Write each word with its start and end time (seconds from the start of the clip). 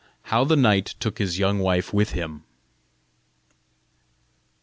HOW 0.33 0.45
THE 0.45 0.55
KNIGHT 0.55 0.95
TOOK 0.99 1.19
HIS 1.19 1.37
YOUNG 1.37 1.59
WIFE 1.59 1.93
WITH 1.93 2.13
HIM. 2.13 2.41